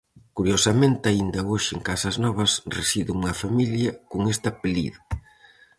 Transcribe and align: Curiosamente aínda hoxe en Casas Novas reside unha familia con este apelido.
Curiosamente 0.37 1.05
aínda 1.07 1.47
hoxe 1.51 1.71
en 1.75 1.81
Casas 1.89 2.15
Novas 2.25 2.51
reside 2.77 3.09
unha 3.19 3.33
familia 3.41 3.91
con 4.11 4.21
este 4.33 4.47
apelido. 4.49 4.99